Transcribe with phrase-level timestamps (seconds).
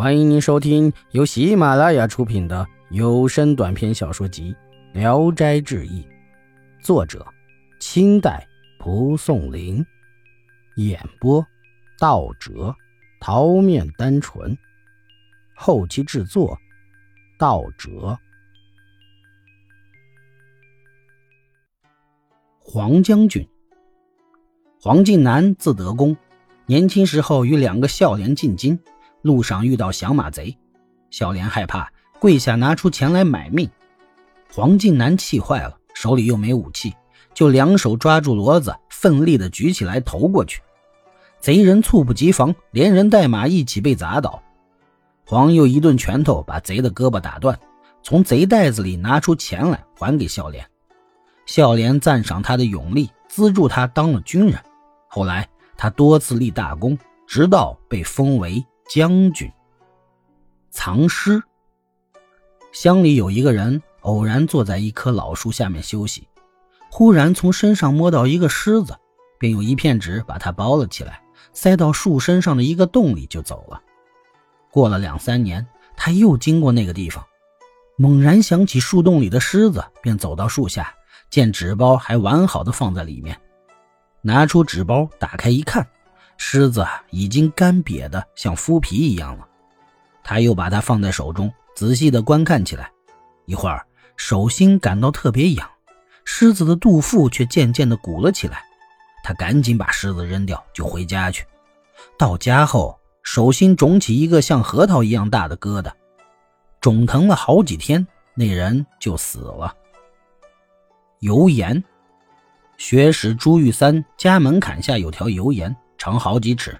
[0.00, 4.56] 欢迎您收听由喜马拉雅出品的有声短篇小说集
[4.98, 6.00] 《聊斋志异》，
[6.82, 7.26] 作者：
[7.80, 8.48] 清代
[8.78, 9.84] 蒲松龄，
[10.76, 11.46] 演播：
[11.98, 12.74] 道哲、
[13.20, 14.56] 桃面单纯，
[15.54, 16.58] 后期制作：
[17.38, 18.18] 道哲。
[22.58, 23.46] 黄将军，
[24.80, 26.16] 黄进南字德公，
[26.64, 28.78] 年轻时候与两个孝廉进京。
[29.22, 30.56] 路上遇到响马贼，
[31.10, 33.68] 小莲害怕，跪下拿出钱来买命。
[34.52, 36.94] 黄进南气坏了，手里又没武器，
[37.34, 40.60] 就两手抓住骡子，奋力的举起来投过去。
[41.38, 44.42] 贼人猝不及防，连人带马一起被砸倒。
[45.24, 47.58] 黄又一顿拳头把贼的胳膊打断，
[48.02, 50.66] 从贼袋子里拿出钱来还给孝廉。
[51.46, 54.58] 孝廉赞赏他的勇力，资助他当了军人。
[55.08, 58.64] 后来他多次立大功，直到被封为。
[58.90, 59.48] 将军
[60.72, 61.40] 藏尸。
[62.72, 66.26] 乡里有一个人偶然坐在一棵老树下面休息，
[66.90, 68.98] 忽然从身上摸到一个狮子，
[69.38, 73.80] 便用一片纸把它包了起来，塞到树身上的一个洞里就走了。
[74.72, 75.64] 过了两三年，
[75.96, 77.24] 他又经过那个地方，
[77.96, 80.92] 猛然想起树洞里的狮子，便走到树下，
[81.30, 83.40] 见纸包还完好的放在里面，
[84.20, 85.88] 拿出纸包打开一看。
[86.42, 89.46] 狮子已经干瘪的像麸皮一样了，
[90.24, 92.90] 他又把它放在手中，仔细的观看起来。
[93.44, 95.70] 一会儿，手心感到特别痒，
[96.24, 98.64] 狮子的肚腹却渐渐的鼓了起来。
[99.22, 101.44] 他赶紧把狮子扔掉，就回家去。
[102.18, 105.92] 到家后，手心肿起一个像核桃一样大的疙瘩，
[106.80, 108.04] 肿疼了好几天，
[108.34, 109.76] 那人就死了。
[111.18, 111.84] 油盐，
[112.78, 115.76] 学史朱玉三家门槛下有条油盐。
[116.00, 116.74] 长好几尺，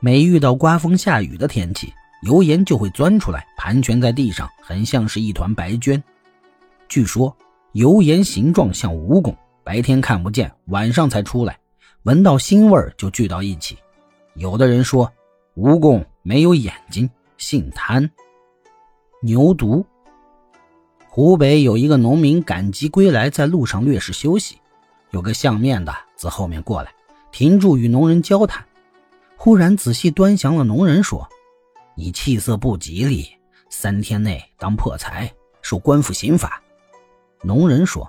[0.00, 1.90] 每遇到刮风下雨的天气，
[2.24, 6.00] 油盐就会钻出来，盘旋在地上，很像是一团白绢。
[6.86, 7.34] 据说
[7.72, 11.58] 油盐形状像蜈蚣，白天看不见，晚上才出来，
[12.02, 13.78] 闻到腥味就聚到一起。
[14.34, 15.10] 有的人说，
[15.56, 17.08] 蜈蚣没有眼睛，
[17.38, 18.10] 姓贪。
[19.22, 19.82] 牛犊。
[21.08, 24.58] 湖北有一个农民赶集归来，在路上略事休息，
[25.12, 26.93] 有个相面的自后面过来。
[27.34, 28.64] 停住，与农人交谈。
[29.36, 31.28] 忽然仔细端详了农人，说
[31.98, 33.26] ：“你气色不吉利，
[33.68, 35.28] 三天内当破财，
[35.60, 36.62] 受官府刑罚。”
[37.42, 38.08] 农人说：“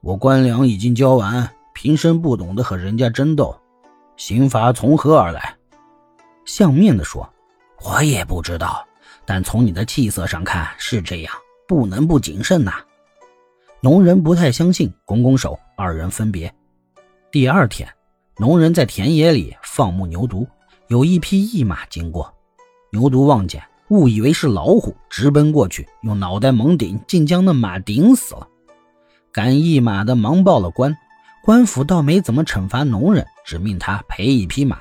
[0.00, 3.52] 我官粮已经交完，平生不懂得和人家争斗，
[4.16, 5.56] 刑罚从何而来？”
[6.46, 7.28] 相面的说
[7.82, 8.86] ：“我也不知道，
[9.24, 11.34] 但从你的气色上看是这样，
[11.66, 12.74] 不能不谨慎呐。”
[13.82, 16.54] 农人不太相信，拱拱手，二人分别。
[17.32, 17.92] 第二天。
[18.38, 20.46] 农人在田野里放牧牛犊，
[20.88, 22.32] 有一匹驿马经过，
[22.90, 28.48] 牛犊望见，误以为是老虎，直奔过去，用脑袋猛顶，竟将那马顶死了。
[29.30, 30.96] 赶驿马的忙报了官，
[31.44, 34.78] 官府倒没怎么惩罚农人，只命他赔一匹马。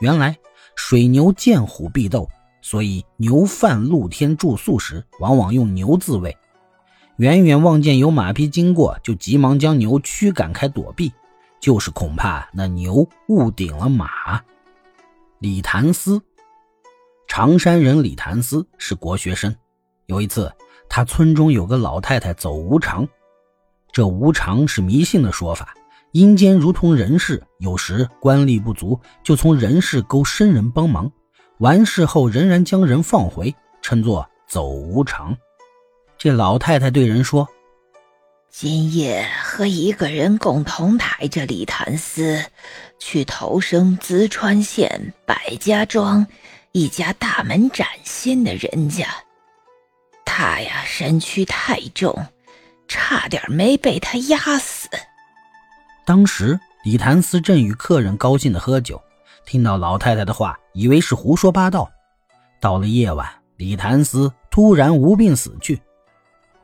[0.00, 0.36] 原来
[0.74, 2.28] 水牛见虎必斗，
[2.60, 6.36] 所以牛犯露天住宿时，往往用牛自卫。
[7.18, 11.12] 远远望见有马匹经过，就急忙将牛驱赶开躲避。
[11.60, 14.42] 就是恐怕那牛误顶了马。
[15.38, 16.20] 李谭思，
[17.26, 19.54] 常山人李谭思是国学生。
[20.06, 20.52] 有一次，
[20.88, 23.06] 他村中有个老太太走无常，
[23.92, 25.74] 这无常是迷信的说法。
[26.12, 31.12] 阴间如同人世，有时官吏不足，就从人世勾生人帮忙，
[31.58, 35.36] 完事后仍然将人放回，称作走无常。
[36.16, 37.46] 这老太太对人说。
[38.50, 42.44] 今夜和一个人共同抬着李谭思
[42.98, 46.26] 去投生淄川县百家庄
[46.72, 49.06] 一家大门崭新的人家。
[50.24, 52.26] 他呀，身躯太重，
[52.88, 54.88] 差点没被他压死。
[56.04, 59.00] 当时李谭思正与客人高兴的喝酒，
[59.46, 61.88] 听到老太太的话，以为是胡说八道。
[62.60, 65.80] 到了夜晚，李谭思突然无病死去。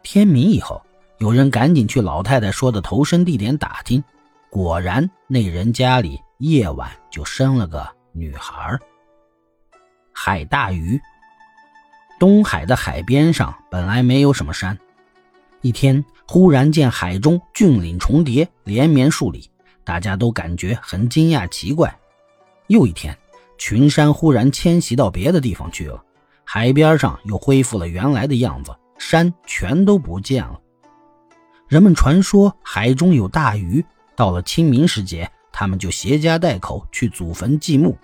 [0.03, 0.83] 天明以后。
[1.19, 4.03] 有人赶紧去老太太说的投生地点打听，
[4.51, 8.79] 果然那人家里夜晚就生了个女孩。
[10.13, 11.01] 海大鱼。
[12.19, 14.79] 东海的海边上本来没有什么山，
[15.61, 19.51] 一天忽然见海中峻岭重叠，连绵数里，
[19.83, 21.95] 大家都感觉很惊讶奇怪。
[22.69, 23.17] 又一天，
[23.59, 26.03] 群山忽然迁徙到别的地方去了，
[26.45, 30.59] 海边上又恢复了原来的样子，山全都不见了。
[31.69, 33.85] 人们传说海中有大鱼，
[34.15, 37.97] 到了清明时节，他们就携家带口去祖坟祭墓。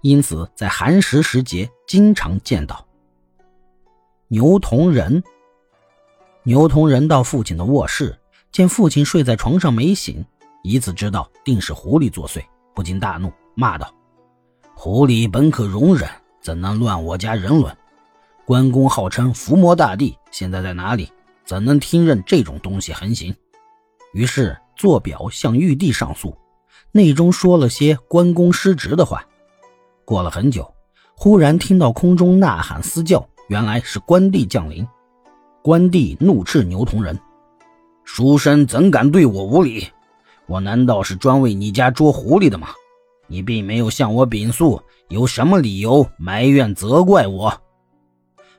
[0.00, 2.86] 因此，在寒食时节，经常见到。
[4.28, 5.22] 牛同仁，
[6.42, 8.16] 牛同仁到父亲的卧室，
[8.52, 10.24] 见父亲睡在床上没醒，
[10.62, 12.42] 以此知道定是狐狸作祟，
[12.74, 13.92] 不禁大怒，骂道
[14.74, 16.08] ：“狐狸本可容忍，
[16.40, 17.76] 怎能乱我家人伦？
[18.44, 21.10] 关公号称伏魔大帝，现在在哪里？
[21.44, 23.34] 怎能听任这种东西横行？”
[24.14, 26.36] 于是作表向玉帝上诉，
[26.92, 29.24] 内中说了些关公失职的话。
[30.04, 30.72] 过了很久，
[31.16, 33.26] 忽然听到空中呐喊嘶叫。
[33.48, 34.86] 原来是关帝降临，
[35.62, 37.18] 关帝怒斥牛同人
[38.02, 39.86] ：“书生怎敢对我无礼？
[40.46, 42.68] 我难道是专为你家捉狐狸的吗？
[43.26, 47.60] 你并没有向我禀诉，有什么理由埋怨责怪我？”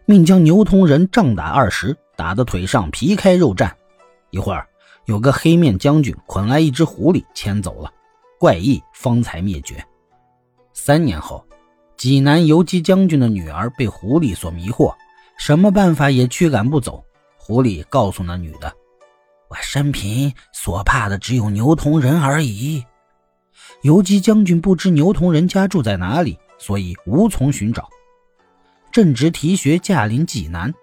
[0.06, 3.72] 命将牛同人杖打二十，打得腿上皮开肉绽。
[4.32, 4.68] 一会儿，
[5.06, 7.92] 有个黑面将军捆来一只狐狸牵走了，
[8.40, 9.84] 怪异方才灭绝。
[10.74, 11.46] 三年后。
[11.98, 14.94] 济南游击将军的女儿被狐狸所迷惑，
[15.38, 17.02] 什么办法也驱赶不走。
[17.38, 18.72] 狐狸告诉那女的
[19.48, 22.84] ：“我生平所怕的只有牛头人而已。”
[23.82, 27.88] 游击将军不知牛头人家住在哪里，所以无从寻找。
[28.92, 30.74] 正值提学驾临济南，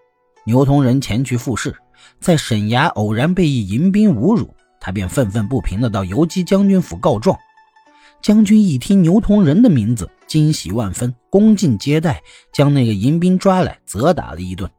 [0.44, 1.74] 牛同人前去复试，
[2.20, 7.38] 在沈衙偶然被一迎宾侮辱，他便愤愤不平地到游击将军府告状。
[8.20, 12.22] 将军一听牛同人的名字，惊喜万分，恭敬接待，
[12.52, 14.70] 将那个迎宾抓来，责打了一顿。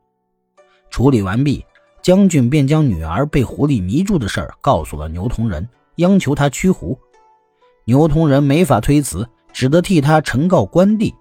[0.89, 1.65] 处理完毕，
[2.01, 5.67] 将军便将女儿被狐狸迷住的事儿告诉了牛同人，
[5.97, 6.97] 央求他驱狐。
[7.85, 11.13] 牛同人没法推辞，只得替他呈告关帝。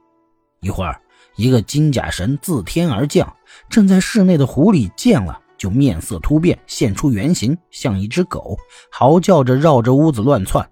[0.61, 1.01] 一会儿，
[1.37, 3.35] 一个金甲神自天而降，
[3.69, 8.59] 正在室内的狐狸见了，就面色突变，现出原形，像一只狗，
[8.91, 10.69] 嚎叫着绕着屋子乱窜。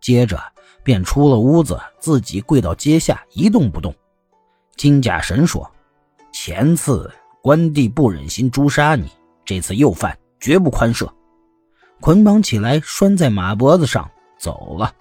[0.00, 0.40] 接着。
[0.84, 3.94] 便出了屋子，自己跪到阶下，一动不动。
[4.74, 5.70] 金甲神说
[6.34, 7.08] ：“前次
[7.40, 9.08] 关帝不忍心诛杀你，
[9.44, 11.08] 这次又犯，绝不宽赦。”
[12.02, 14.92] 捆绑起来，拴在马脖子上，走了。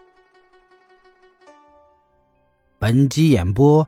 [2.77, 3.88] 本集演播